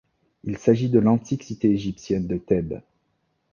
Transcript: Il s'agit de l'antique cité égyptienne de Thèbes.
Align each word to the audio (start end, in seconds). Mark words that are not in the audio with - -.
Il 0.45 0.57
s'agit 0.57 0.89
de 0.89 0.97
l'antique 0.97 1.43
cité 1.43 1.69
égyptienne 1.69 2.25
de 2.25 2.37
Thèbes. 2.37 2.81